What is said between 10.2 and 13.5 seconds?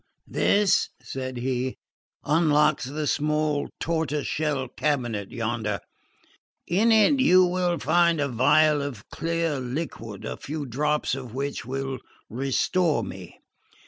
a few drops of which will restore me.